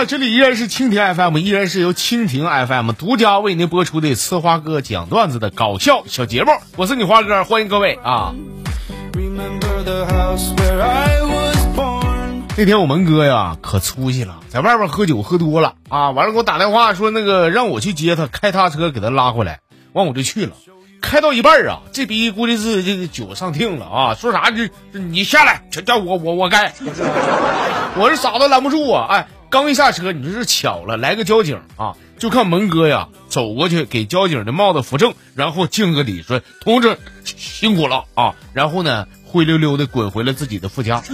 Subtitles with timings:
[0.00, 6.52] 了，这里依然是蜻蜓 FM，依然是由蜻蜓 FM 独家为您播出的呲花哥讲段子的搞笑小节目。
[6.76, 8.34] 我是你花哥，欢迎各位啊！
[12.56, 19.60] 那天我门哥呀可出息了，在外边喝酒喝多了啊，完了给我打电话说那个让我去接他，开他车给他拉回来，
[19.92, 20.52] 完我就去了。
[21.02, 26.72] 开到一半啊，这逼估计是这个酒上听了啊，说啥就你下来，这叫我我我该，
[27.96, 29.06] 我是傻子拦不住啊！
[29.10, 41.02] 哎，刚一下车，你说是巧了，来个交警啊，就看门哥呀走过去给交警的帽子扶正，然后敬个礼，说同志辛苦了啊，然后呢灰溜溜的滚回了自己的副驾。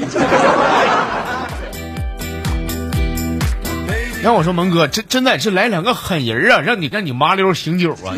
[4.23, 8.13] 让我说蒙哥，真真的是来两个狠人啊，让你让你麻溜醒酒啊。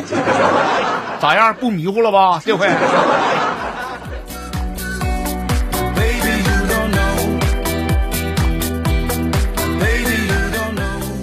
[1.23, 1.55] 咋样？
[1.55, 2.43] 不迷糊了吧？
[2.45, 2.67] 这回。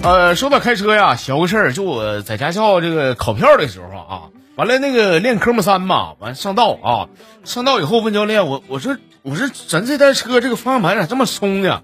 [0.06, 4.22] 呃，说到开车呀，小个事儿，就我在驾校这个考票的时候啊，
[4.54, 7.08] 完了那个练科目三嘛，完上道啊，
[7.42, 11.82] 上道以后问教练，我我说我说咱这台车这个方向盘咋这么松呢？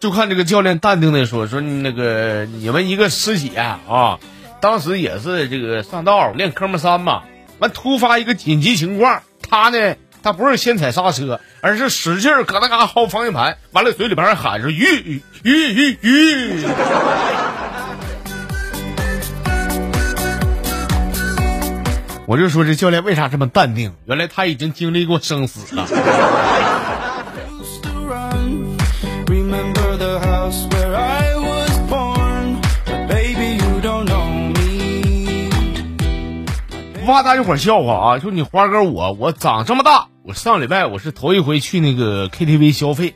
[0.00, 4.18] 就看这个教练淡定的说说那个你们一个师姐啊，
[4.60, 7.22] 当时也是这个上道练科目三嘛。
[7.58, 16.66] 完，突发一个紧急情况，他呢，他不是先踩刹车，而是使劲儿搁那嘎薅方向盘，完了嘴里边还喊着“吁吁吁吁”。
[22.24, 23.92] 我就说这教练为啥这么淡定？
[24.06, 25.86] 原来他已经经历过生死了。
[36.94, 38.18] 不怕大家伙笑话啊！
[38.18, 43.14] 就你花哥我，我长这么大，我上礼拜我是头一回去那个 KTV 消费。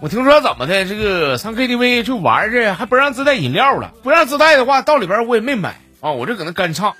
[0.00, 6.94] 我听说怎么的，这个上 KTV 去玩去还不让自带饮料了，不让自带的话，到里边我也没买啊，我这搁那干唱，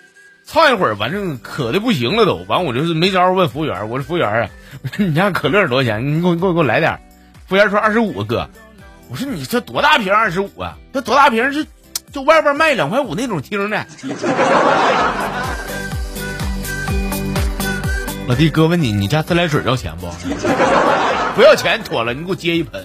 [0.44, 2.44] 唱一会儿，反正渴的不行了都。
[2.48, 4.48] 完我就是没招问服务员，我说服务员啊，
[4.98, 6.16] 你家可乐多少钱？
[6.16, 6.98] 你给我给我给我来点。
[7.46, 8.48] 服务员说二十五哥。
[9.08, 10.76] 我说你这多大瓶二十五啊？
[10.92, 11.64] 这多大瓶就
[12.10, 13.86] 就外边卖两块五那种听的。
[18.26, 20.06] 老弟，哥问你，你家自来水要钱不？
[21.36, 22.82] 不要钱，妥了，你给我接一盆。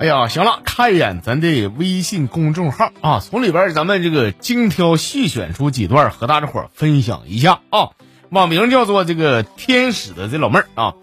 [0.00, 7.90] 哎呀，行了，看一眼咱的微信公众号啊，从里边咱们这个精挑细选出几段和大家伙分享一下啊。
[8.30, 10.94] 网名叫做这个天使的这老妹儿啊，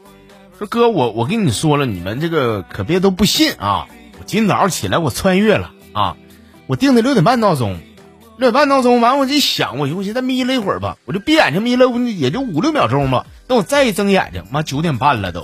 [0.57, 3.87] 说哥，我我跟你说了，你们这个可别都不信啊。
[4.19, 5.71] 我今早上起来，我穿越了。
[5.97, 6.15] 啊，
[6.67, 7.79] 我定的六点半闹钟，
[8.37, 13.25] 六点半闹钟完，我就想，我我寻思眯了一会儿吧，我就闭眼睛眯了，也就五六秒钟吧。
[13.47, 15.43] 等我再一睁眼睛，妈九点半了都。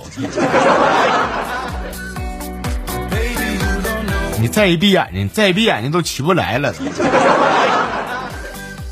[4.38, 6.72] 你再一闭眼睛，再一闭眼睛都起不来了。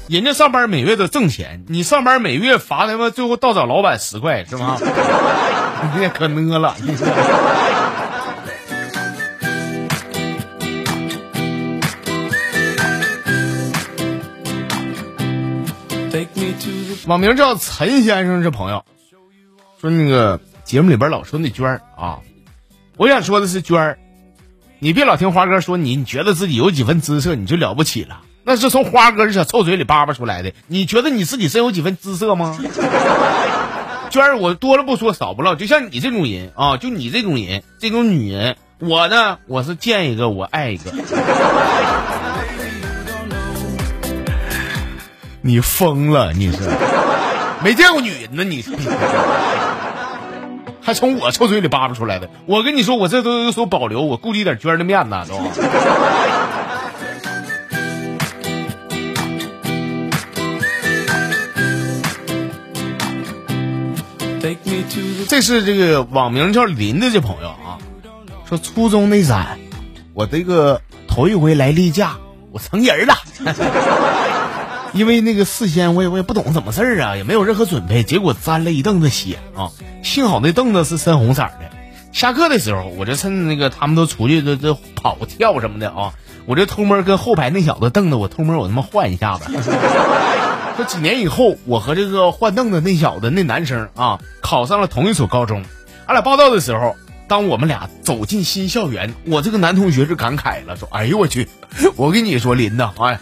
[0.08, 4.76] 人家上班每月都挣钱，你上班每月罚他妈最后倒找老板十块是吗？
[5.94, 6.74] 你也可呢了。
[17.06, 18.84] 网名叫陈先生这朋友
[19.80, 22.20] 说那个节目里边老说那娟儿啊，
[22.96, 23.98] 我想说的是娟儿，
[24.78, 30.52] 你别老听花哥说你，你觉得自己有几分姿色你就了不起了，那是从花哥这小臭嘴里叭叭出来的。
[30.68, 32.56] 你觉得你自己真有几分姿色吗？
[34.10, 40.92] 娟儿，我多了不说少不唠，就像你这种人啊，就你这种人，这种女人，我呢，我是见一个我爱一个。
[45.42, 46.32] 你疯了！
[46.32, 46.58] 你是
[47.64, 48.44] 没见过女人呢？
[48.44, 48.64] 你
[50.80, 52.30] 还从我臭嘴里扒拉出来的？
[52.46, 55.40] 我跟你说，我这都有所保留，我顾及点娟的面子都。
[65.28, 67.78] 这是这个网名叫林的这朋友啊，
[68.48, 69.58] 说初中那山，
[70.14, 72.16] 我这个头一回来例假，
[72.52, 73.14] 我成人了。
[74.94, 79.70] 因为那个事先我也我也不懂怎么事儿啊，也没有任何准备，结果沾了一凳子血啊！
[80.02, 81.70] 幸好那凳子是深红色的。
[82.12, 86.12] 下课的时候，我就趁那个他们都出去这这跑跳什么的啊，
[86.44, 89.50] 我就偷摸跟后排那小子凳子，我偷摸我他妈换一下子。
[90.76, 95.64] 这几年以后，我和这个换凳子那小子那男生啊，考上了同一所高中。
[96.06, 96.96] 俺俩报道的时候。
[97.32, 101.48] 当我们俩走进新校园，我这个男同学就感慨了，说：“哎呦我去，
[101.96, 103.18] 我跟你说林呐，哎，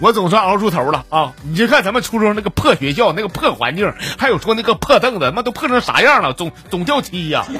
[0.00, 1.32] 我总算熬出头了啊！
[1.48, 7.46] 你就看咱们初中那个破学校，那个破环境，还有说那个破凳子，他妈都破成啥样了，总总掉漆呀！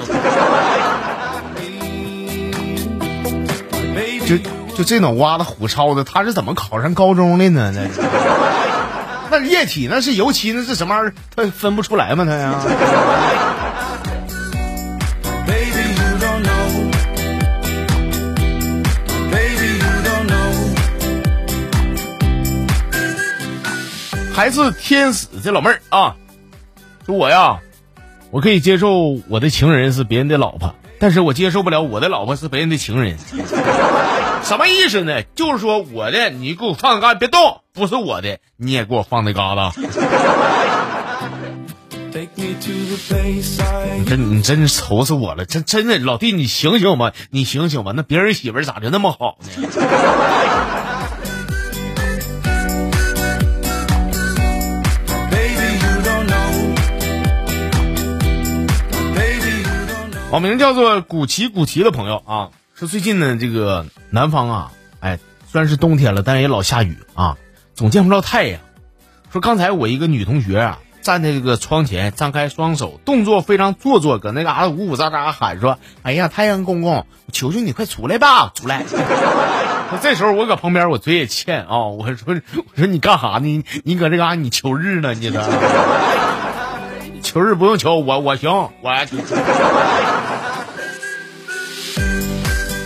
[4.27, 4.37] 就
[4.75, 7.71] 就这脑瓜子虎超的，他是怎么考上高中的呢？
[9.31, 11.13] 那 那液体那是油漆，那是什么玩意儿？
[11.33, 12.25] 他分不出来吗？
[12.25, 12.59] 他呀？”
[24.33, 26.15] 还是天使这老妹儿啊，
[27.05, 27.59] 说我呀，
[28.31, 33.17] 我可以接受我的情人是别人的老婆，但是我接受不了我的老婆是别人的情人。
[34.43, 35.21] 什么意思呢？
[35.35, 39.71] 就是说我的你给我放那嘎别动，不是我的你也给我放那嘎达。
[43.95, 49.47] 你真你真是愁死我了，真真的老弟你醒醒吧，你醒醒吧，那别人媳妇咋就那么好呢？
[60.33, 67.37] 网名叫做古奇古奇的朋友啊，说最近呢，这个南方啊，哎，虽然是冬天了，但也老下雨啊，
[67.75, 68.59] 总见不着太阳。
[69.31, 83.63] 说刚才我一个女同学啊，站在这个窗前，张开双手，动作非常做作，搁那嘎达呜呜喳喳喊说：“哎呀，太阳公公，我求求你快出来吧，出来！”说 这时候我搁旁边，我嘴也欠啊，我说我说你干啥呢？
[83.83, 85.13] 你搁这嘎你求日呢？
[85.13, 85.39] 你这
[87.23, 88.91] 求日不用求，我我行，我。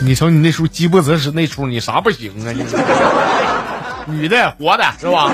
[0.04, 2.54] 你瞅你那出饥不择食那出，你啥不行啊？
[2.54, 5.32] 你女的活的是吧？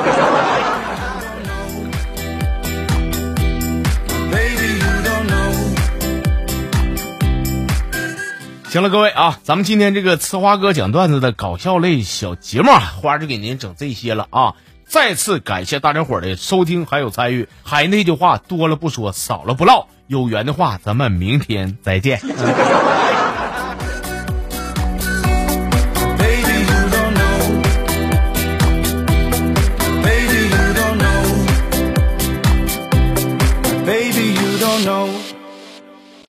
[8.69, 14.55] 行了，各位啊，咱们今天这个呲花哥讲段子的搞笑类小节目，花就给您整这些了啊！
[14.85, 17.47] 再次感谢大家伙的收听还有参与。
[17.63, 19.87] 还那句话，多了不说，少了不唠。
[20.07, 22.19] 有缘的话，咱们明天再见。